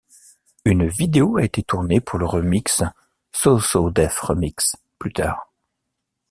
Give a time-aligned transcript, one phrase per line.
[0.65, 2.81] Une vidéo a été tournée pour le remix
[3.31, 5.47] So So Def Remix plus tard.